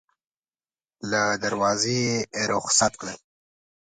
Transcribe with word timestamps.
له 1.11 1.21
دروازې 1.43 1.97
یې 2.07 2.17
رخصت 2.51 2.93
کړل. 3.01 3.17